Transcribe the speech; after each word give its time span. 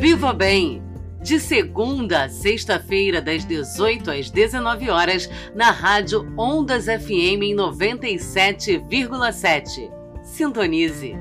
Viva 0.00 0.32
Bem! 0.32 0.82
De 1.22 1.38
segunda 1.38 2.24
a 2.24 2.28
sexta-feira, 2.30 3.20
das 3.20 3.44
18 3.44 4.10
às 4.10 4.30
19 4.30 4.88
horas, 4.88 5.28
na 5.54 5.70
rádio 5.70 6.26
Ondas 6.38 6.86
FM 6.86 7.42
em 7.42 7.54
97,7. 7.54 9.92
Sintonize! 10.22 11.14